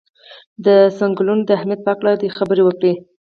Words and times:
د 0.65 0.67
څنګلونو 0.99 1.41
د 1.45 1.49
اهمیت 1.57 1.79
په 1.83 1.89
هکله 1.93 2.11
دې 2.21 2.29
خبرې 2.37 2.61
وکړي. 2.65 2.93